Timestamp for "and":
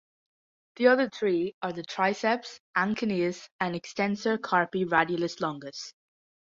3.59-3.75